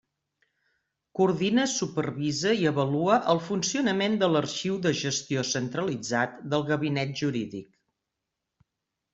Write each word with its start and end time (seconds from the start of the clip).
Coordina, 1.17 1.65
supervisa 1.73 2.53
i 2.63 2.65
avalua 2.71 3.19
el 3.33 3.41
funcionament 3.49 4.17
de 4.23 4.31
l'arxiu 4.33 4.81
de 4.87 4.95
gestió 5.03 5.45
centralitzat 5.53 6.43
del 6.55 6.67
Gabinet 6.73 7.15
Jurídic. 7.23 7.71